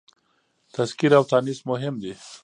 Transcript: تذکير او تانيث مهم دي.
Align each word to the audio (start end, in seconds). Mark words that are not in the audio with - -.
تذکير 0.75 1.11
او 1.17 1.23
تانيث 1.31 1.59
مهم 1.71 1.95
دي. 2.03 2.11